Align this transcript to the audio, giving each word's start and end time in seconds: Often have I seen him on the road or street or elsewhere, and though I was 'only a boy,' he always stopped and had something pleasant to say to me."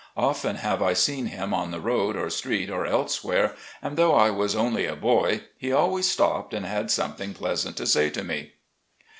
Often 0.17 0.55
have 0.55 0.81
I 0.81 0.93
seen 0.93 1.27
him 1.27 1.53
on 1.53 1.69
the 1.69 1.79
road 1.79 2.15
or 2.15 2.27
street 2.31 2.71
or 2.71 2.87
elsewhere, 2.87 3.53
and 3.83 3.97
though 3.97 4.15
I 4.15 4.31
was 4.31 4.55
'only 4.55 4.87
a 4.87 4.95
boy,' 4.95 5.43
he 5.59 5.71
always 5.71 6.09
stopped 6.09 6.55
and 6.55 6.65
had 6.65 6.89
something 6.89 7.35
pleasant 7.35 7.77
to 7.77 7.85
say 7.85 8.09
to 8.09 8.23
me." 8.23 8.53